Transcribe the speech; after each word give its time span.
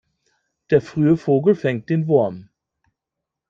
Der 0.71 0.81
frühe 0.81 1.15
Vogel 1.15 1.53
fängt 1.53 1.91
den 1.91 2.07
Wurm. 2.07 2.49